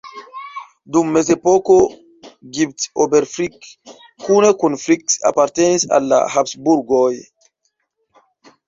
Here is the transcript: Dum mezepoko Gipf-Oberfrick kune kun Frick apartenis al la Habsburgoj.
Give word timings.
Dum 0.95 1.07
mezepoko 1.17 1.75
Gipf-Oberfrick 2.55 3.59
kune 4.25 4.49
kun 4.63 4.73
Frick 4.83 5.07
apartenis 5.33 5.87
al 5.99 6.13
la 6.15 6.25
Habsburgoj. 6.37 7.13